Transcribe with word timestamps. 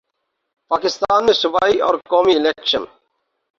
پاکستان 0.71 1.25
میں 1.25 1.33
صوبائی 1.33 1.79
اور 1.79 1.95
قومی 2.09 2.35
الیکشن 2.35 2.83